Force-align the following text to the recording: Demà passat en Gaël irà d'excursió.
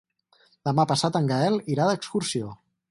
Demà 0.69 0.85
passat 0.93 1.21
en 1.21 1.31
Gaël 1.33 1.61
irà 1.75 1.89
d'excursió. 1.93 2.55